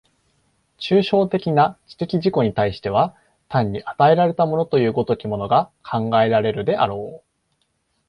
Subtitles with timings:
[0.79, 3.15] 抽象的な知的自己に対しては
[3.49, 7.23] 単に与えられたものという如きものが考えられるであろう。